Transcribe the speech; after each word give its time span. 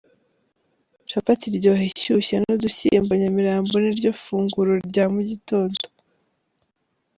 Capati 1.09 1.45
iryoha 1.49 1.83
ishyushye 1.91 2.35
nudushyimbo 2.39 3.11
nyamirambo 3.21 3.73
niryo 3.83 4.11
funguro 4.23 4.71
rya 4.87 5.05
mugitondo 5.13 5.81